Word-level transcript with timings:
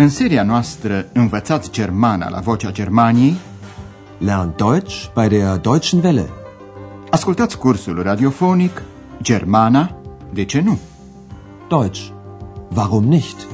În 0.00 0.08
seria 0.08 0.42
noastră 0.42 1.08
Învățați 1.12 1.70
Germana 1.70 2.28
la 2.28 2.40
Vocea 2.40 2.70
Germaniei 2.70 3.36
Lernt 4.18 4.56
Deutsch 4.56 5.12
bei 5.14 5.28
der 5.28 5.56
Deutschen 5.56 6.04
Welle. 6.04 6.30
Ascultați 7.10 7.58
cursul 7.58 8.02
radiofonic 8.02 8.82
Germana, 9.22 10.00
de 10.32 10.44
ce 10.44 10.60
nu? 10.60 10.78
Deutsch. 11.68 12.08
Warum 12.74 13.04
nicht? 13.04 13.46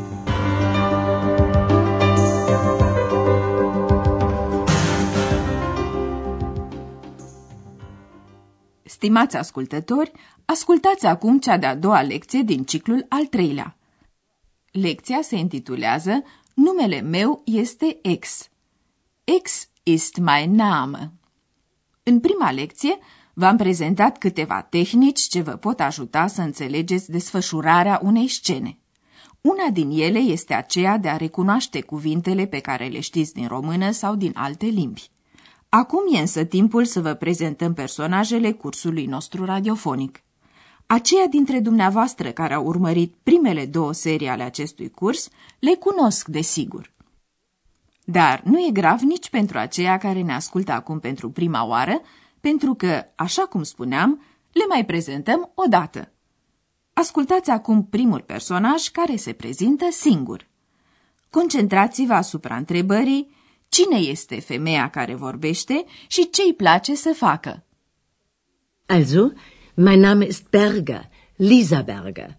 Stimați 8.82 9.36
ascultători, 9.36 10.12
ascultați 10.45 11.06
acum 11.06 11.38
cea 11.38 11.58
de-a 11.58 11.76
doua 11.76 12.03
lecție 12.03 12.42
din 12.42 12.64
ciclul 12.64 13.06
al 13.08 13.25
treilea. 13.25 13.76
Lecția 14.80 15.22
se 15.22 15.36
intitulează 15.36 16.22
Numele 16.54 17.00
meu 17.00 17.42
este 17.44 18.00
X. 18.20 18.48
X 19.42 19.68
ist 19.82 20.16
mein 20.16 20.54
Name. 20.54 21.12
În 22.02 22.20
prima 22.20 22.50
lecție 22.50 22.98
v-am 23.34 23.56
prezentat 23.56 24.18
câteva 24.18 24.62
tehnici 24.62 25.20
ce 25.20 25.40
vă 25.40 25.50
pot 25.50 25.80
ajuta 25.80 26.26
să 26.26 26.40
înțelegeți 26.40 27.10
desfășurarea 27.10 28.00
unei 28.02 28.28
scene. 28.28 28.78
Una 29.40 29.68
din 29.72 29.90
ele 29.90 30.18
este 30.18 30.54
aceea 30.54 30.98
de 30.98 31.08
a 31.08 31.16
recunoaște 31.16 31.80
cuvintele 31.80 32.47
pe 32.47 32.58
care 32.58 32.86
le 32.86 33.00
știți 33.00 33.34
din 33.34 33.47
română 33.47 33.91
sau 33.91 34.14
din 34.14 34.33
alte 34.34 34.66
limbi. 34.66 35.11
Acum 35.69 36.14
e 36.14 36.19
însă 36.19 36.44
timpul 36.44 36.84
să 36.84 37.00
vă 37.00 37.14
prezentăm 37.14 37.75
personajele 37.75 38.52
cursului 38.52 39.06
nostru 39.06 39.44
radiofonic. 39.44 40.23
Aceia 40.86 41.27
dintre 41.27 41.61
dumneavoastră 41.61 42.33
care 42.33 42.55
au 42.55 42.66
urmărit 42.66 43.14
primele 43.22 43.67
două 43.67 43.92
serii 43.92 44.28
ale 44.28 44.42
acestui 44.42 44.91
curs 44.91 45.28
le 45.59 45.75
cunosc, 45.75 46.28
desigur. 46.28 46.92
Dar 48.05 48.42
nu 48.45 48.59
e 48.59 48.70
grav 48.70 49.00
nici 49.00 49.31
pentru 49.31 49.59
aceia 49.59 49.98
care 49.98 50.20
ne 50.20 50.33
ascultă 50.34 50.72
acum 50.72 51.00
pentru 51.00 51.31
prima 51.31 51.64
oară, 51.64 52.00
pentru 52.41 52.75
că, 52.75 53.05
așa 53.14 53.42
cum 53.42 53.62
spuneam, 53.62 54.22
le 54.53 54.64
mai 54.69 54.84
prezentăm 54.84 55.50
o 55.55 55.64
dată. 55.69 56.12
Ascultați 56.92 57.50
acum 57.50 57.84
primul 57.84 58.20
personaj 58.20 58.89
care 58.89 59.16
se 59.16 59.33
prezintă 59.33 59.91
singur. 59.91 60.47
Concentrați-vă 61.31 62.12
asupra 62.14 62.56
întrebării 62.56 63.34
cine 63.69 63.97
este 63.97 64.41
femeia 64.41 64.91
care 64.91 65.14
vorbește 65.14 65.84
și 66.06 66.31
ce 66.31 66.42
îi 66.42 66.55
place 66.55 66.94
să 66.94 67.12
facă. 67.12 67.64
Also, 68.87 69.33
mein 69.77 70.00
Name 70.00 70.25
ist 70.27 70.50
Berger, 70.50 71.05
Lisa 71.36 71.83
Berger. 71.83 72.36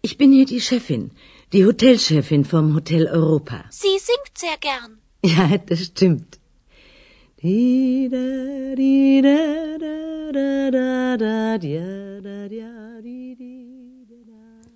Ich 0.00 0.16
bin 0.18 0.32
hier 0.32 0.46
die 0.46 0.60
Chefin, 0.60 1.10
die 1.52 1.64
Hotelchefin 1.64 2.44
vom 2.44 2.74
Hotel 2.74 3.06
Europa. 3.06 3.64
Sie 3.70 3.98
singt 3.98 4.36
sehr 4.36 4.58
gern. 4.58 4.98
Ja, 5.24 5.56
das 5.58 5.84
stimmt. 5.84 6.38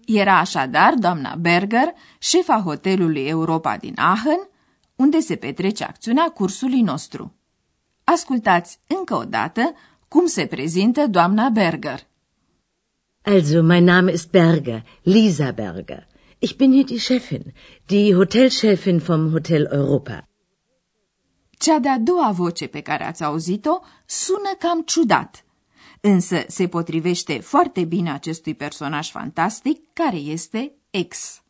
Era 0.06 0.38
așadar 0.38 0.94
doamna 0.94 1.34
Berger, 1.34 1.94
șefa 2.18 2.60
hotelului 2.60 3.26
Europa 3.26 3.76
din 3.76 3.94
Aachen, 3.96 4.48
unde 4.96 5.20
se 5.20 5.36
petrece 5.36 5.84
acțiunea 5.84 6.28
cursului 6.28 6.80
nostru. 6.80 7.34
Ascultați 8.04 8.78
încă 8.86 9.14
o 9.14 9.24
dată 9.24 9.74
cum 10.08 10.26
se 10.26 10.46
prezintă 10.46 11.06
doamna 11.06 11.48
Berger. 11.48 12.06
Also, 13.22 13.62
mein 13.62 13.84
Name 13.84 14.12
ist 14.12 14.30
Berger, 14.30 14.84
Lisa 15.02 15.50
Berger. 15.50 16.06
Ich 16.38 16.56
bin 16.56 16.72
hier 16.72 16.84
die 16.84 16.98
Chefin, 16.98 17.52
die 17.86 18.14
Hotelchefin 18.14 18.98
vom 18.98 19.30
Hotel 19.30 19.68
Europa. 19.72 20.28
Cea 21.58 21.78
de-a 21.78 21.98
doua 21.98 22.30
voce 22.30 22.66
pe 22.66 22.80
care 22.80 23.04
ați 23.04 23.24
auzit-o 23.24 23.80
sună 24.06 24.54
cam 24.58 24.82
ciudat, 24.82 25.44
însă 26.00 26.44
se 26.48 26.68
potrivește 26.68 27.40
foarte 27.40 27.84
bine 27.84 28.10
acestui 28.10 28.54
personaj 28.54 29.10
fantastic 29.10 29.92
care 29.92 30.16
este 30.16 30.74
X. 31.08 31.42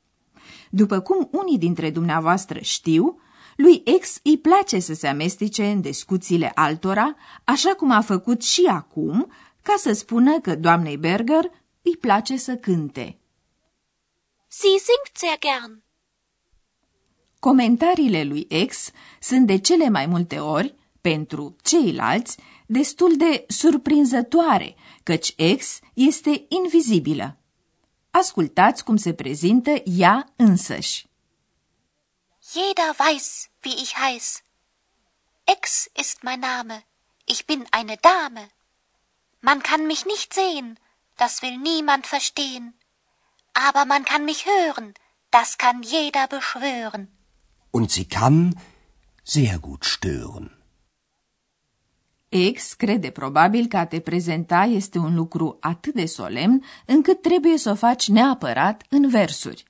După 0.70 1.00
cum 1.00 1.28
unii 1.32 1.58
dintre 1.58 1.90
dumneavoastră 1.90 2.58
știu, 2.58 3.20
lui 3.56 3.82
X 4.00 4.20
îi 4.22 4.38
place 4.38 4.78
să 4.78 4.94
se 4.94 5.06
amestece 5.06 5.66
în 5.66 5.80
discuțiile 5.80 6.52
altora, 6.54 7.16
așa 7.44 7.74
cum 7.74 7.90
a 7.90 8.00
făcut 8.00 8.42
și 8.42 8.64
acum, 8.68 9.32
ca 9.62 9.74
să 9.78 9.92
spună 9.92 10.40
că 10.40 10.54
doamnei 10.54 10.96
Berger 10.96 11.50
îi 11.82 11.96
place 11.96 12.36
să 12.36 12.56
cânte. 12.56 13.18
Sie 14.48 14.78
singt 14.78 15.16
sehr 15.16 15.38
gern. 15.38 15.82
Comentariile 17.38 18.24
lui 18.24 18.46
X 18.66 18.90
sunt 19.20 19.46
de 19.46 19.58
cele 19.58 19.88
mai 19.88 20.06
multe 20.06 20.38
ori, 20.38 20.74
pentru 21.00 21.56
ceilalți, 21.62 22.38
destul 22.66 23.16
de 23.16 23.44
surprinzătoare, 23.48 24.74
căci 25.02 25.34
X 25.56 25.78
este 25.94 26.46
invizibilă. 26.48 27.38
Ascultați 28.10 28.84
cum 28.84 28.96
se 28.96 29.12
prezintă 29.14 29.70
ea 29.84 30.32
însăși. 30.36 31.05
Jeder 32.62 32.90
weiß, 33.06 33.28
wie 33.64 33.76
ich 33.84 33.92
heiß. 34.04 34.26
Ex 35.54 35.90
ist 36.02 36.18
mein 36.28 36.40
Name. 36.40 36.76
Ich 37.32 37.40
bin 37.50 37.60
eine 37.78 37.96
Dame. 38.10 38.44
Man 39.48 39.58
kann 39.68 39.82
mich 39.92 40.02
nicht 40.12 40.30
sehen, 40.40 40.68
das 41.22 41.42
will 41.42 41.56
niemand 41.72 42.04
verstehen. 42.14 42.66
Aber 43.66 43.84
man 43.92 44.04
kann 44.10 44.24
mich 44.30 44.42
hören, 44.54 44.88
das 45.36 45.58
kann 45.62 45.78
jeder 45.82 46.26
beschwören. 46.36 47.02
Und 47.76 47.90
sie 47.96 48.08
kann 48.18 48.38
sehr 49.36 49.58
gut 49.58 49.84
stören. 49.94 50.46
X 52.28 52.74
crede 52.74 53.10
probabil 53.10 53.66
că 53.66 53.76
a 53.76 53.86
te 53.86 54.00
prezenta 54.00 54.62
este 54.62 54.98
un 54.98 55.14
lucru 55.14 55.56
atât 55.60 55.94
de 55.94 56.06
solemn 56.06 56.64
încât 56.86 57.22
trebuie 57.22 57.58
să 57.58 57.70
o 57.70 57.74
faci 57.74 58.08
neapărat 58.08 58.84
în 58.88 59.08
versuri. 59.08 59.64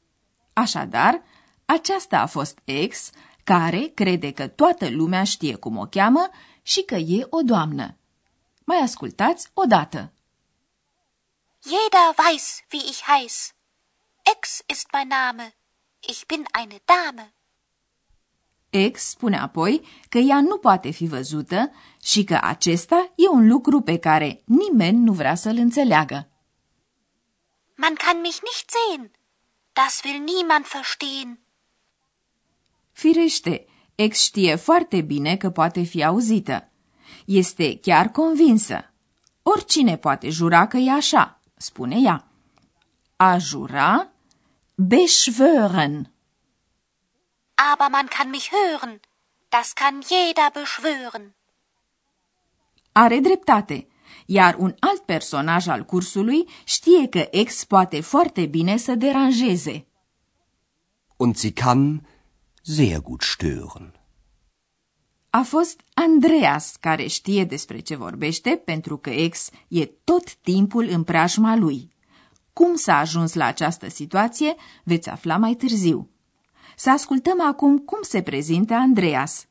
Așadar, 0.52 1.22
aceasta 1.66 2.18
a 2.20 2.26
fost 2.26 2.58
X, 2.88 3.10
care 3.44 3.90
crede 3.94 4.32
că 4.32 4.48
toată 4.48 4.88
lumea 4.90 5.24
știe 5.24 5.54
cum 5.54 5.76
o 5.76 5.86
cheamă 5.86 6.30
și 6.62 6.82
că 6.84 6.94
e 6.94 7.26
o 7.30 7.40
doamnă. 7.42 7.96
Mai 8.64 8.78
ascultați 8.78 9.50
odată. 9.54 10.12
Jeder 11.62 12.14
weiß, 12.16 12.60
wie 12.72 12.82
ich 12.88 13.02
heiß. 13.02 13.54
Ex 14.34 14.62
ist 14.66 14.86
mein 14.92 15.08
Name. 15.08 15.54
Ich 16.00 16.26
bin 16.26 16.44
eine 16.60 16.80
Dame. 16.84 17.34
X 18.92 19.00
spune 19.00 19.38
apoi 19.38 19.86
că 20.08 20.18
ea 20.18 20.40
nu 20.40 20.58
poate 20.58 20.90
fi 20.90 21.06
văzută 21.06 21.72
și 22.02 22.24
că 22.24 22.38
acesta 22.42 23.12
e 23.14 23.28
un 23.28 23.48
lucru 23.48 23.80
pe 23.80 23.98
care 23.98 24.42
nimeni 24.44 24.98
nu 24.98 25.12
vrea 25.12 25.34
să-l 25.34 25.56
înțeleagă. 25.56 26.28
Man 27.74 27.94
kann 27.94 28.20
mich 28.20 28.38
nicht 28.42 28.70
sehen. 28.70 29.10
Das 29.72 30.02
will 30.04 30.22
niemand 30.22 30.66
verstehen. 30.66 31.45
Firește, 32.96 33.66
X 34.08 34.22
știe 34.22 34.54
foarte 34.54 35.00
bine 35.00 35.36
că 35.36 35.50
poate 35.50 35.82
fi 35.82 36.04
auzită. 36.04 36.70
Este 37.24 37.78
chiar 37.78 38.08
convinsă. 38.08 38.92
Oricine 39.42 39.96
poate 39.96 40.28
jura 40.30 40.66
că 40.66 40.76
e 40.76 40.90
așa, 40.90 41.40
spune 41.56 41.96
ea. 42.00 42.28
A 43.16 43.38
jura? 43.38 44.10
Beschwören. 44.74 46.12
Aber 47.72 47.88
man 47.90 48.06
kann 48.06 48.30
mich 48.30 48.48
hören. 48.50 49.00
Das 49.48 49.72
kann 49.72 50.02
jeder 50.10 50.50
beschwören. 50.52 51.34
Are 52.92 53.18
dreptate, 53.18 53.86
iar 54.26 54.54
un 54.58 54.74
alt 54.80 55.00
personaj 55.02 55.66
al 55.66 55.84
cursului 55.84 56.48
știe 56.64 57.08
că 57.08 57.28
X 57.44 57.64
poate 57.64 58.00
foarte 58.00 58.46
bine 58.46 58.76
să 58.76 58.94
deranjeze. 58.94 59.86
Und 61.16 61.36
sie 61.36 61.52
kann 61.52 62.14
sehr 62.66 63.00
gut 63.00 63.22
stören. 63.22 63.94
A 65.30 65.42
fost 65.42 65.80
Andreas 65.94 66.76
care 66.80 67.06
știe 67.06 67.44
despre 67.44 67.78
ce 67.78 67.96
vorbește 67.96 68.62
pentru 68.64 68.96
că 68.96 69.10
X 69.30 69.50
e 69.68 69.86
tot 69.86 70.34
timpul 70.34 70.88
în 70.88 71.02
preajma 71.04 71.56
lui. 71.56 71.94
Cum 72.52 72.74
s-a 72.74 72.98
ajuns 72.98 73.34
la 73.34 73.44
această 73.44 73.88
situație, 73.88 74.54
veți 74.84 75.08
afla 75.08 75.36
mai 75.36 75.54
târziu. 75.54 76.10
Să 76.76 76.90
ascultăm 76.90 77.42
acum 77.46 77.78
cum 77.78 77.98
se 78.02 78.22
prezintă 78.22 78.74
Andreas. 78.74 79.46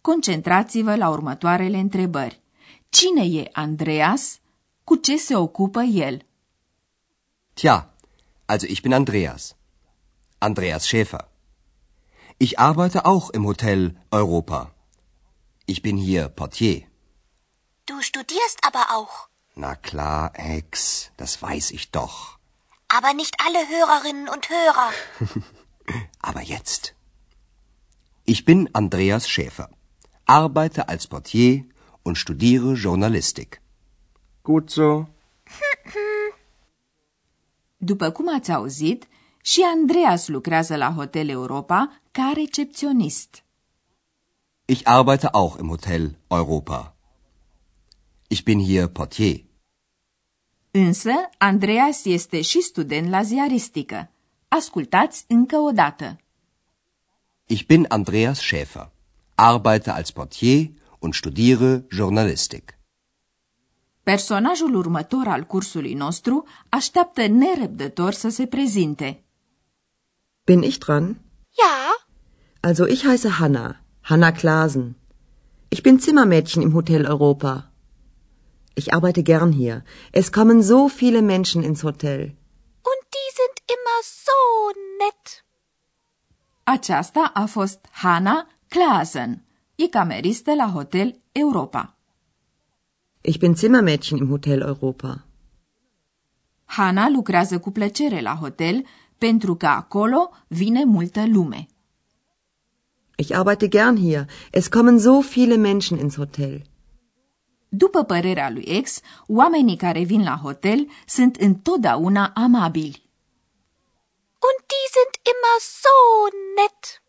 Concentrați-vă 0.00 0.96
la 0.96 1.08
următoarele 1.08 1.78
întrebări. 1.78 2.40
Cine 2.88 3.40
e 3.40 3.48
Andreas? 3.52 4.38
Cu 4.84 4.94
ce 4.96 5.16
se 5.16 5.36
ocupă 5.36 5.82
el? 5.82 6.26
Tja, 7.54 7.94
also 8.44 8.66
ich 8.68 8.80
bin 8.80 8.92
Andreas. 8.92 9.56
Andreas 10.38 10.86
Schäfer. 10.86 11.27
Ich 12.40 12.58
arbeite 12.60 13.04
auch 13.04 13.30
im 13.30 13.44
Hotel 13.44 13.96
Europa. 14.12 14.70
Ich 15.66 15.82
bin 15.82 15.96
hier 15.96 16.28
Portier. 16.28 16.86
Du 17.86 18.00
studierst 18.00 18.58
aber 18.62 18.84
auch. 18.96 19.28
Na 19.56 19.74
klar, 19.74 20.30
Ex, 20.34 21.10
das 21.16 21.42
weiß 21.42 21.72
ich 21.72 21.90
doch. 21.90 22.38
Aber 22.86 23.12
nicht 23.12 23.34
alle 23.44 23.58
Hörerinnen 23.68 24.28
und 24.28 24.48
Hörer. 24.48 24.90
Aber 26.20 26.42
jetzt. 26.42 26.94
Ich 28.24 28.44
bin 28.44 28.72
Andreas 28.72 29.28
Schäfer, 29.28 29.70
arbeite 30.26 30.88
als 30.88 31.06
Portier 31.06 31.64
und 32.04 32.16
studiere 32.18 32.74
Journalistik. 32.74 33.60
Gut 34.44 34.70
so. 34.70 35.08
După 37.76 38.10
cum 38.10 38.34
ați 38.34 38.52
auzit, 38.52 39.08
și 39.42 39.60
Andreas 39.74 40.28
lucrează 40.28 40.76
la 40.76 40.92
Hotel 40.92 41.28
Europa 41.28 42.00
ca 42.10 42.32
recepționist. 42.34 43.42
Ich 44.64 44.80
arbeite 44.84 45.28
auch 45.30 45.58
im 45.58 45.68
Hotel 45.68 46.18
Europa. 46.28 46.96
Ich 48.28 48.42
bin 48.42 48.64
hier 48.64 48.86
Portier. 48.86 49.44
Însă, 50.70 51.10
Andreas 51.38 52.04
este 52.04 52.40
și 52.40 52.60
student 52.60 53.08
la 53.08 53.22
ziaristică. 53.22 54.10
Ascultați 54.48 55.24
încă 55.28 55.56
o 55.56 55.70
dată. 55.70 56.18
Ich 57.46 57.66
bin 57.66 57.84
Andreas 57.88 58.40
Schäfer, 58.40 58.90
arbeite 59.34 59.90
als 59.90 60.10
Portier 60.10 60.70
und 60.98 61.14
studiere 61.14 61.84
Journalistik. 61.90 62.78
Personajul 64.02 64.74
următor 64.74 65.26
al 65.26 65.44
cursului 65.44 65.94
nostru 65.94 66.44
așteaptă 66.68 67.26
nerăbdător 67.26 68.12
să 68.12 68.28
se 68.28 68.46
prezinte. 68.46 69.22
Bin 70.50 70.62
ich 70.70 70.78
dran? 70.84 71.06
Ja, 71.62 71.74
Also 72.68 72.84
ich 72.94 73.00
heiße 73.06 73.30
Hanna, 73.38 73.66
Hanna 74.10 74.30
Klasen. 74.40 74.86
Ich 75.74 75.82
bin 75.86 76.00
Zimmermädchen 76.04 76.62
im 76.66 76.72
Hotel 76.78 77.02
Europa. 77.14 77.52
Ich 78.80 78.86
arbeite 78.96 79.22
gern 79.22 79.52
hier. 79.52 79.76
Es 80.20 80.32
kommen 80.36 80.62
so 80.62 80.88
viele 81.00 81.22
Menschen 81.22 81.62
ins 81.68 81.82
Hotel. 81.88 82.20
und 82.90 83.02
die 83.16 83.28
sind 83.40 83.56
immer 83.74 83.98
so 84.26 84.38
nett. 85.02 85.26
Aceasta 86.64 87.22
a 87.42 87.46
fost 87.46 87.80
Hanna 88.02 88.36
Klasen. 88.74 89.30
E 89.76 89.86
cameristă 89.88 90.54
la 90.54 90.68
Hotel 90.74 91.08
Europa. 91.32 91.96
Ich 93.20 93.38
bin 93.38 93.54
Zimmermädchen 93.54 94.18
im 94.18 94.28
Hotel 94.28 94.60
Europa. 94.62 95.24
Hanna 96.64 97.08
lucrează 97.08 97.58
cu 97.58 97.70
plăcere 97.70 98.20
la 98.20 98.34
hotel 98.34 98.84
pentru 99.18 99.54
că 99.54 99.66
acolo 99.66 100.30
vine 100.46 100.84
multă 100.84 101.26
lume. 101.26 101.68
Ich 103.16 103.34
arbeite 103.34 103.68
gern 103.68 103.96
hier. 103.96 104.26
Es 104.50 104.68
kommen 104.68 104.98
so 104.98 105.20
viele 105.20 105.56
Menschen 105.56 105.98
ins 105.98 106.16
Hotel. 106.16 106.62
După 107.68 108.02
părerea 108.02 108.50
lui 108.50 108.62
ex, 108.62 109.00
oamenii 109.26 109.76
care 109.76 110.02
vin 110.02 110.22
la 110.22 110.38
hotel 110.42 110.88
sunt 111.06 111.36
întotdeauna 111.36 112.32
amabili. 112.34 113.10
Und 114.48 114.66
die 114.72 114.88
sind 114.96 115.12
immer 115.32 115.58
so 115.60 115.96
nett. 116.56 117.02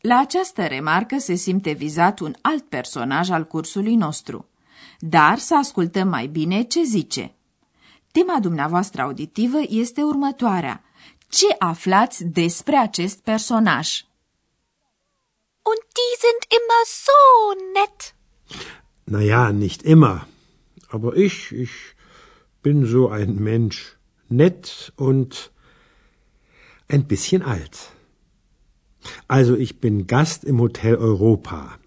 La 0.00 0.18
această 0.18 0.66
remarcă 0.66 1.18
se 1.18 1.34
simte 1.34 1.72
vizat 1.72 2.18
un 2.18 2.34
alt 2.40 2.68
personaj 2.68 3.30
al 3.30 3.44
cursului 3.44 3.94
nostru. 3.94 4.48
Dar 4.98 5.38
să 5.38 5.56
ascultăm 5.56 6.08
mai 6.08 6.26
bine 6.26 6.62
ce 6.62 6.82
zice. 6.82 7.35
Tema 8.16 8.38
dumneavoastră 8.40 9.02
auditivă 9.02 9.58
este 9.68 10.02
următoarea. 10.02 10.84
Ce 11.28 11.46
aflați 11.58 12.24
despre 12.24 12.76
acest 12.76 13.18
personaj? 13.22 13.88
Und 15.70 15.80
die 15.98 16.14
sind 16.24 16.40
immer 16.58 16.82
so 17.04 17.18
nett. 17.76 18.14
Naja, 19.04 19.50
nicht 19.50 19.80
immer. 19.82 20.26
Aber 20.88 21.16
ich, 21.16 21.50
ich 21.50 21.72
bin 22.60 22.86
so 22.86 23.08
ein 23.18 23.34
Mensch. 23.42 23.78
Nett 24.26 24.92
und 24.94 25.52
ein 26.86 27.04
bisschen 27.06 27.42
alt. 27.42 27.74
Also 29.26 29.54
ich 29.56 29.72
bin 29.78 30.06
Gast 30.06 30.42
im 30.44 30.58
Hotel 30.58 30.94
Europa. 30.94 31.78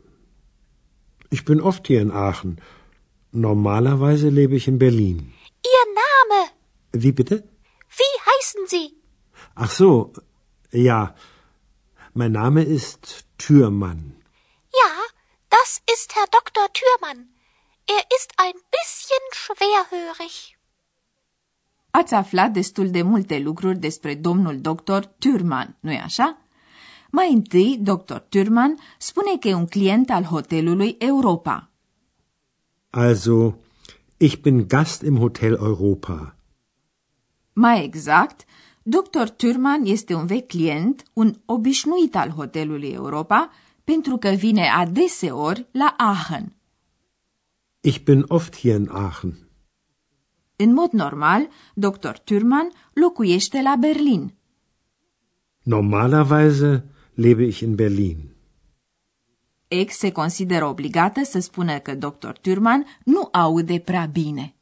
Ich 1.30 1.44
bin 1.44 1.60
oft 1.62 1.88
hier 1.88 2.02
in 2.02 2.12
Aachen. 2.12 2.62
Normalerweise 3.32 4.30
lebe 4.30 4.56
ich 4.56 4.68
in 4.68 4.78
Berlin. 4.78 5.34
Ihr 5.62 5.86
Name, 6.04 6.52
Wie 6.92 7.12
bitte? 7.12 7.36
wie 8.00 8.14
heißen 8.30 8.64
Sie? 8.68 8.88
Ach 9.56 9.70
so, 9.72 10.12
ja. 10.72 11.16
Mein 12.14 12.32
Name 12.32 12.62
ist 12.62 13.26
Türmann. 13.38 14.02
Ja, 14.82 14.92
das 15.50 15.82
ist 15.94 16.14
Herr 16.16 16.28
Dr. 16.38 16.68
Thürmann. 16.78 17.20
Er 17.88 18.04
ist 18.18 18.32
ein 18.38 18.58
bisschen 18.76 19.24
schwerhörig. 19.32 20.58
Ați 21.92 22.14
aflat 22.14 22.52
destul 22.54 22.90
de 22.90 23.02
multe 23.02 23.40
lucruri 23.40 23.78
despre 23.80 24.16
domnul 24.16 24.60
doctor 24.62 25.06
Thurman, 25.06 25.78
nu-i 25.80 25.98
așa? 26.00 26.38
Mai 27.12 27.32
întâi, 27.34 27.78
dr. 27.82 28.16
Thurman 28.18 28.78
spune 28.98 29.38
că 29.40 29.48
e 29.48 29.54
un 29.54 29.68
client 29.68 30.10
al 30.10 30.24
hotelului 30.24 30.96
Europa. 31.00 31.70
Also, 32.90 33.56
ich 34.20 34.42
bin 34.42 34.68
Gast 34.68 35.04
im 35.04 35.20
Hotel 35.20 35.56
Europa. 35.56 36.36
Mai 37.54 37.84
exact, 37.84 38.46
dr. 38.84 39.26
Thurman 39.38 39.86
este 39.86 40.14
un 40.14 40.26
vechi 40.26 40.48
client, 40.48 41.04
un 41.14 41.36
obișnuit 41.46 42.16
al 42.16 42.30
hotelului 42.30 42.90
Europa, 42.90 43.50
pentru 43.84 44.18
că 44.18 44.30
vine 44.30 44.68
adeseori 44.68 45.68
la 45.72 45.96
Aachen. 45.98 46.54
Ich 47.82 48.04
bin 48.04 48.26
oft 48.28 48.58
hier 48.58 48.80
in 48.80 48.88
Aachen. 48.92 49.38
În 50.56 50.74
mod 50.74 50.92
normal, 50.92 51.48
dr. 51.74 52.10
Thurman 52.24 52.72
locuiește 52.94 53.62
la 53.62 53.76
Berlin. 53.80 54.34
Normalerweise 55.64 56.86
lebe 57.14 57.44
ich 57.44 57.60
in 57.60 57.76
Berlin. 57.76 58.18
Ex 59.70 59.98
se 59.98 60.12
consideră 60.12 60.66
obligată 60.66 61.24
să 61.24 61.40
spună 61.40 61.80
că 61.80 61.96
dr. 61.96 62.30
Thurman 62.30 62.86
nu 63.04 63.30
aude 63.32 63.80
prea 63.80 64.06
bine. 64.06 64.56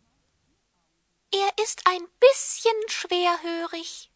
Er 1.30 1.54
ist 1.64 1.82
ein 1.92 2.10
bisschen 2.18 2.80
schwerhörig. 2.88 4.12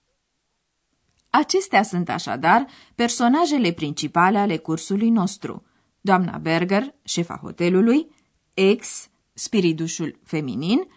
Acestea 1.30 1.84
sunt 1.84 2.10
așadar 2.10 2.68
personajele 2.96 3.72
principale 3.72 4.38
ale 4.38 4.58
cursului 4.58 5.10
nostru. 5.10 5.66
Doamna 6.02 6.38
Berger, 6.38 6.96
șefa 7.04 7.40
hotelului, 7.42 8.16
ex, 8.54 9.10
spiridușul 9.34 10.20
feminin, 10.24 10.88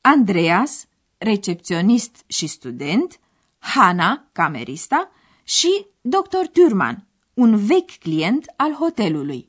Andreas, 0.00 0.86
recepționist 1.18 2.24
și 2.26 2.46
student, 2.46 3.20
Hana, 3.58 4.28
camerista, 4.32 5.10
și 5.44 5.86
dr. 6.00 6.46
Thurman, 6.52 7.07
un 7.38 7.56
vechi 7.56 7.98
client 7.98 8.52
al 8.56 8.72
hotelului. 8.72 9.48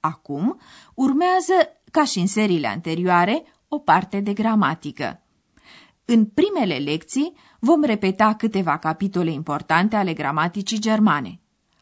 Acum 0.00 0.60
urmează, 0.94 1.52
ca 1.90 2.04
și 2.04 2.18
în 2.18 2.26
seriile 2.26 2.66
anterioare, 2.66 3.42
o 3.68 3.78
parte 3.78 4.20
de 4.20 4.32
gramatică. 4.32 5.22
În 6.04 6.24
primele 6.24 6.76
lecții 6.76 7.32
vom 7.58 7.82
repeta 7.82 8.34
câteva 8.34 8.78
capitole 8.78 9.30
importante 9.30 9.96
ale 9.96 10.12
gramaticii 10.12 10.78
germane. 10.78 11.40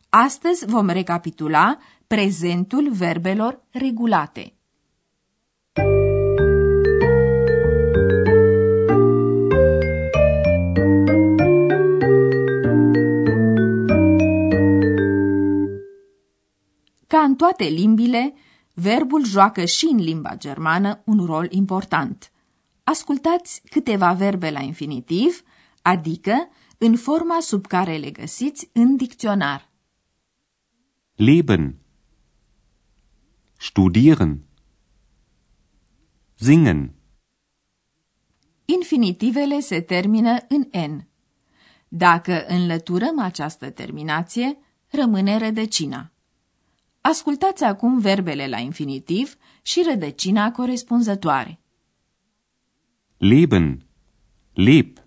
Astăzi 0.08 0.66
vom 0.66 0.88
recapitula 0.88 1.78
prezentul 2.06 2.90
verbelor 2.92 3.62
regulate. 3.70 4.57
Toate 17.38 17.64
limbile, 17.64 18.35
verbul 18.75 19.25
joacă 19.25 19.64
și 19.64 19.88
în 19.90 19.99
limba 19.99 20.37
germană 20.37 21.02
un 21.04 21.25
rol 21.25 21.47
important. 21.50 22.33
Ascultați 22.85 23.62
câteva 23.71 24.12
verbe 24.12 24.50
la 24.50 24.61
infinitiv, 24.61 25.42
adică 25.83 26.49
în 26.78 26.97
forma 26.97 27.40
sub 27.40 27.66
care 27.66 27.97
le 27.97 28.11
găsiți 28.11 28.71
în 28.73 28.97
dicționar. 28.97 29.71
Leben. 31.14 31.78
Studieren. 33.59 34.45
Singen. 36.35 36.95
Infinitivele 38.64 39.61
se 39.61 39.80
termină 39.80 40.37
în 40.49 40.68
N. 40.90 41.09
Dacă 41.88 42.45
înlăturăm 42.47 43.21
această 43.21 43.71
terminație, 43.71 44.59
rămâne 44.88 45.38
rădăcina. 45.38 46.12
Ascultați 47.08 47.64
acum 47.64 47.98
verbele 47.98 48.46
la 48.48 48.58
infinitiv 48.58 49.36
și 49.62 49.82
rădăcina 49.88 50.52
corespunzătoare. 50.52 51.60
Leben. 53.16 53.86
Leb. 54.52 54.98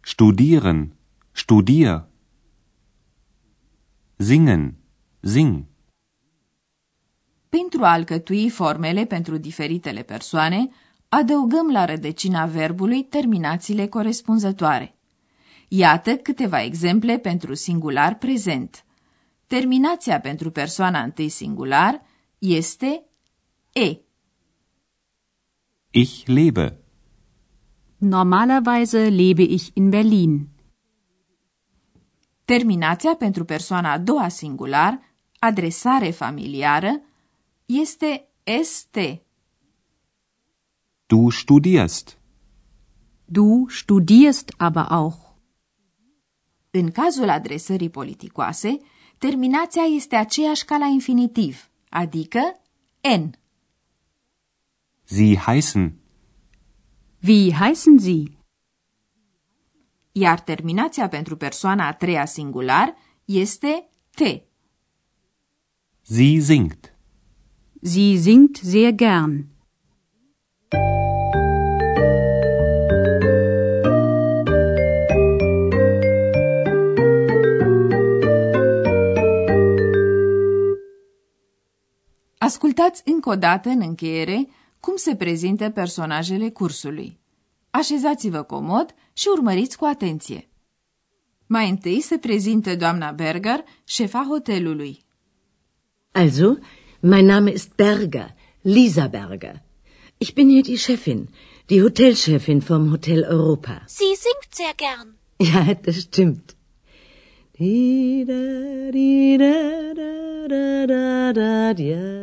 Studieren. 0.00 0.96
Studier. 1.32 2.04
Singen. 4.16 4.74
Sing. 5.20 5.64
Pentru 7.48 7.82
a 7.84 7.92
alcătui 7.92 8.48
formele 8.50 9.04
pentru 9.04 9.36
diferitele 9.36 10.02
persoane, 10.02 10.68
adăugăm 11.08 11.70
la 11.70 11.84
rădăcina 11.84 12.46
verbului 12.46 13.02
terminațiile 13.04 13.86
corespunzătoare. 13.86 14.96
Iată 15.68 16.16
câteva 16.16 16.62
exemple 16.62 17.18
pentru 17.18 17.54
singular 17.54 18.18
prezent. 18.18 18.84
Terminația 19.58 20.20
pentru 20.20 20.50
persoana 20.50 21.02
întâi 21.02 21.28
singular 21.28 22.02
este 22.38 23.04
e. 23.72 23.96
Ich 25.90 26.26
lebe. 26.26 26.78
Normalerweise 27.96 29.08
lebe 29.08 29.42
ich 29.42 29.68
in 29.72 29.88
Berlin. 29.90 30.48
Terminația 32.44 33.14
pentru 33.16 33.44
persoana 33.44 33.92
a 33.92 33.98
doua 33.98 34.28
singular, 34.28 35.00
adresare 35.38 36.10
familiară, 36.10 37.00
este 37.66 38.28
este. 38.42 39.22
Du 41.06 41.30
studierst. 41.30 42.18
Du 43.24 43.66
studierst 43.68 44.54
aber 44.56 44.86
auch. 44.88 45.16
În 46.70 46.90
cazul 46.90 47.28
adresării 47.28 47.90
politicoase, 47.90 48.78
terminația 49.26 49.82
este 49.82 50.16
aceeași 50.16 50.64
ca 50.64 50.76
la 50.76 50.86
infinitiv, 50.86 51.70
adică 51.88 52.40
n. 53.18 53.30
Sie 55.04 55.36
heißen. 55.46 55.92
Wie 57.26 57.52
heißen 57.52 57.98
Sie? 57.98 58.38
Iar 60.12 60.40
terminația 60.40 61.08
pentru 61.08 61.36
persoana 61.36 61.86
a 61.86 61.92
treia 61.92 62.24
singular 62.24 62.94
este 63.24 63.88
te. 64.10 64.42
Sie 66.02 66.40
singt. 66.40 66.94
Sie 67.82 68.20
singt 68.20 68.56
sehr 68.56 68.92
gern. 68.92 69.46
Ascultați 82.48 83.02
încă 83.04 83.28
o 83.28 83.34
dată 83.34 83.68
în 83.68 83.80
încheiere 83.80 84.48
cum 84.80 84.96
se 84.96 85.16
prezintă 85.16 85.70
personajele 85.70 86.50
cursului. 86.50 87.18
Așezați-vă 87.70 88.42
comod 88.42 88.94
și 89.12 89.28
urmăriți 89.32 89.76
cu 89.76 89.84
atenție. 89.84 90.48
Mai 91.46 91.68
întâi 91.68 92.00
se 92.00 92.18
prezintă 92.18 92.76
doamna 92.76 93.10
Berger, 93.10 93.64
șefa 93.84 94.26
hotelului. 94.28 95.04
Also, 96.12 96.56
mein 97.00 97.24
Name 97.24 97.50
ist 97.52 97.74
Berger, 97.74 98.34
Lisa 98.60 99.06
Berger. 99.06 99.62
Ich 100.18 100.32
bin 100.32 100.48
hier 100.48 100.62
die 100.62 100.76
Chefin, 100.76 101.28
die 101.66 101.80
Hotelchefin 101.80 102.58
vom 102.58 102.88
Hotel 102.88 103.26
Europa. 103.28 103.84
Sie 103.86 104.14
singt 104.14 104.50
sehr 104.50 104.74
gern. 104.76 105.16
Ja, 105.36 105.74
das 105.74 105.94
stimmt. 105.94 106.56
Di 107.58 108.24
da 108.26 108.90
di 108.90 109.36
da 109.36 109.54
da 109.98 110.46
da 110.48 110.86
da 110.86 111.32
da 111.32 111.72
dia 111.72 111.72
da 111.72 111.72
dia 111.72 111.96
di 111.96 112.00
di 112.00 112.02
da 112.02 112.16
da. 112.16 112.21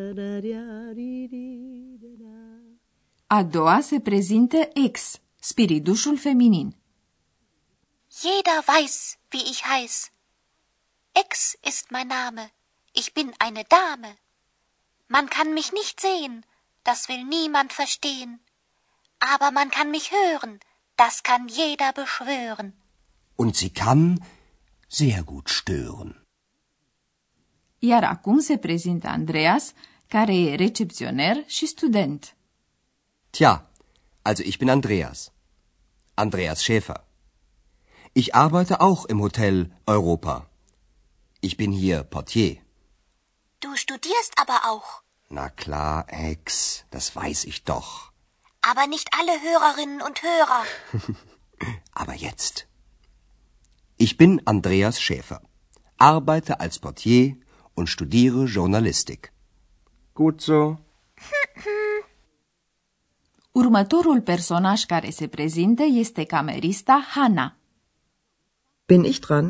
A 3.28 3.44
doua 3.44 3.80
se 3.82 4.00
prezintă 4.00 4.70
ex, 4.74 5.20
spiridușul 5.40 6.18
feminin. 6.18 6.76
Jeder 8.22 8.64
weiß, 8.66 9.18
wie 9.30 9.46
ich 9.52 9.62
heiß. 9.64 10.12
Ex 11.12 11.54
ist 11.62 11.86
mein 11.90 12.08
Name. 12.08 12.52
Ich 12.92 13.14
bin 13.14 13.34
eine 13.38 13.64
Dame. 13.68 14.18
Man 15.08 15.28
kann 15.28 15.54
mich 15.54 15.72
nicht 15.72 16.00
sehen, 16.00 16.46
das 16.82 17.08
will 17.10 17.24
niemand 17.38 17.72
verstehen. 17.72 18.42
Aber 19.34 19.50
man 19.52 19.70
kann 19.70 19.90
mich 19.90 20.08
hören, 20.12 20.60
das 20.96 21.22
kann 21.22 21.48
jeder 21.48 21.92
beschwören. 22.02 22.74
Und 23.36 23.56
sie 23.56 23.72
kann 23.84 24.04
sehr 24.88 25.24
gut 25.24 25.48
stören. 25.50 26.12
Iar 27.80 28.04
acum 28.04 28.40
se 28.40 28.58
prezintă 28.58 29.08
Andreas, 29.08 29.74
care 30.10 30.36
e 30.36 30.56
recepționer 30.56 31.44
și 31.48 31.66
student. 31.66 32.36
Tja, 33.30 33.70
also 34.22 34.44
ich 34.44 34.58
bin 34.58 34.70
Andreas. 34.70 35.32
Andreas 36.14 36.60
Schäfer. 36.62 37.02
Ich 38.14 38.34
arbeite 38.34 38.76
auch 38.88 39.06
im 39.06 39.20
Hotel 39.20 39.56
Europa. 39.86 40.36
Ich 41.40 41.56
bin 41.56 41.72
hier 41.72 42.04
Portier. 42.04 42.54
Du 43.60 43.70
studierst 43.76 44.34
aber 44.44 44.60
auch. 44.72 44.90
Na 45.28 45.48
klar, 45.50 46.06
Ex, 46.08 46.86
das 46.90 47.16
weiß 47.16 47.40
ich 47.52 47.64
doch. 47.64 48.12
Aber 48.62 48.88
nicht 48.88 49.08
alle 49.20 49.36
Hörerinnen 49.48 50.02
und 50.02 50.18
Hörer. 50.24 50.64
Aber 52.02 52.16
jetzt. 52.16 52.56
Ich 53.98 54.18
bin 54.18 54.42
Andreas 54.46 55.00
Schäfer, 55.02 55.42
arbeite 55.98 56.60
als 56.60 56.80
Portier 56.80 57.36
und 57.76 57.88
studiere 57.88 58.46
Journalistik. 58.46 59.32
Gut 60.20 60.42
so. 60.42 60.76
Următorul 63.52 64.22
personaj 64.22 64.84
care 64.84 65.10
se 65.10 65.28
prezintă 65.28 65.84
este 65.84 66.24
camerista 66.24 67.06
Hanna. 67.14 67.58
Bin 68.86 69.04
ich 69.04 69.20
dran? 69.20 69.46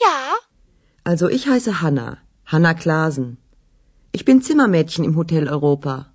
Ja, 0.00 0.48
Also 1.02 1.28
ich 1.28 1.46
heiße 1.46 1.72
Hanna, 1.80 2.22
Hanna 2.42 2.74
Klasen. 2.74 3.38
Ich 4.10 4.24
bin 4.24 4.40
Zimmermädchen 4.42 5.04
im 5.04 5.14
Hotel 5.16 5.46
Europa. 5.48 6.12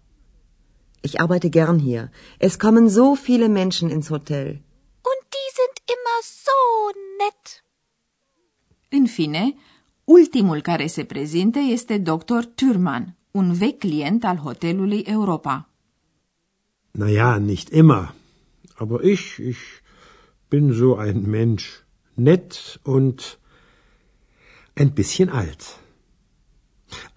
Ich 1.02 1.20
arbeite 1.20 1.50
gern 1.50 1.80
hier. 1.80 2.12
Es 2.38 2.58
kommen 2.60 2.88
so 2.90 3.16
viele 3.16 3.48
Menschen 3.48 3.90
ins 3.90 4.10
Hotel. 4.10 4.48
und 5.12 5.22
die 5.36 5.50
sind 5.60 5.76
immer 5.96 6.20
so 6.46 6.58
nett. 7.20 7.64
În 8.90 9.06
fine, 9.06 9.56
ultimul 10.04 10.62
care 10.62 10.88
se 10.88 11.04
prezintă 11.04 11.60
este 11.60 11.98
Dr. 11.98 12.44
Thürmann, 12.56 13.06
un 13.40 13.48
vechi 13.62 13.78
client 13.84 14.24
al 14.32 14.38
hotelului 14.46 15.02
Europa. 15.18 15.56
Na 16.92 17.08
ja, 17.20 17.30
nicht 17.52 17.70
immer. 17.82 18.04
Aber 18.82 18.98
ich, 19.14 19.24
ich 19.52 19.62
bin 20.50 20.66
so 20.82 20.90
ein 21.06 21.18
Mensch. 21.38 21.66
Nett 22.16 22.80
und 22.84 23.18
ein 24.82 24.92
bisschen 25.00 25.30
alt. 25.42 25.64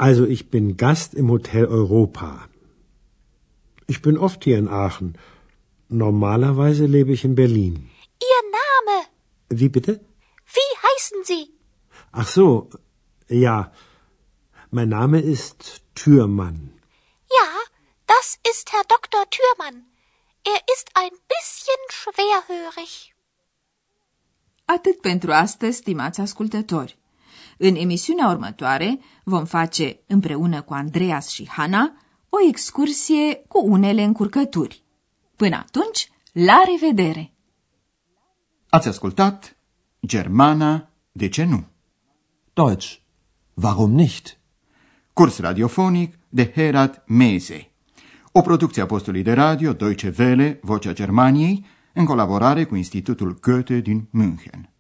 Also 0.07 0.23
ich 0.35 0.43
bin 0.51 0.77
Gast 0.77 1.11
im 1.21 1.31
Hotel 1.35 1.65
Europa. 1.67 2.31
Ich 3.87 4.03
bin 4.07 4.17
oft 4.27 4.41
hier 4.45 4.59
in 4.59 4.69
Aachen. 4.69 5.11
Normalerweise 5.89 6.85
lebe 6.87 7.13
ich 7.13 7.25
in 7.25 7.35
Berlin. 7.43 7.75
Ihr 8.33 8.43
Name, 8.61 8.97
Wie 9.61 9.69
bitte? 9.77 9.93
wie 10.57 10.71
heißen 10.87 11.19
Sie? 11.31 11.45
Ach 12.21 12.27
so, 12.39 12.49
ja. 13.29 13.57
Mein 14.71 14.89
Name 14.89 15.19
ist 15.21 15.61
Türmann. 15.99 16.59
Ja, 17.39 17.49
das 18.07 18.27
ist 18.51 18.67
Herr 18.73 18.87
Dr. 18.95 19.23
Thürmann. 19.35 19.77
Er 20.53 20.61
ist 20.75 20.89
ein 21.03 21.15
bisschen 21.33 21.81
schwerhörig. 21.99 22.93
Atât 24.65 25.01
pentru 25.01 25.33
astăzi, 25.33 25.77
stimați 25.77 26.21
ascultători. 26.21 26.99
În 27.59 27.75
emisiunea 27.75 28.29
următoare 28.29 29.01
vom 29.25 29.45
face, 29.45 30.01
împreună 30.07 30.63
cu 30.63 30.75
Andreas 30.75 31.29
și 31.29 31.49
Hana, 31.49 31.97
o 32.29 32.49
excursie 32.49 33.35
cu 33.49 33.65
unele 33.67 34.03
încurcături. 34.03 34.83
Până 35.37 35.57
atunci, 35.57 36.11
la 36.33 36.63
revedere! 36.67 37.33
Ați 38.69 38.89
ascultat 38.89 39.57
Germana, 40.07 40.91
de 41.13 41.29
ce 41.29 41.45
nu? 41.45 41.65
Deutsch. 42.53 42.97
Warum 43.55 43.91
nicht? 43.91 44.39
Curs 45.19 45.39
radiofonic 45.39 46.19
de 46.29 46.53
Herat 46.55 47.05
Mese. 47.07 47.71
O 48.33 48.41
producție 48.41 48.83
a 48.83 48.87
postului 48.87 49.23
de 49.23 49.33
radio 49.33 49.73
Deutsche 49.73 50.15
Welle, 50.19 50.59
Vocea 50.63 50.93
Germaniei, 50.93 51.65
în 51.93 52.05
colaborare 52.05 52.65
cu 52.65 52.77
Institutul 52.77 53.39
Goethe 53.41 53.81
din 53.81 54.09
München. 54.11 54.71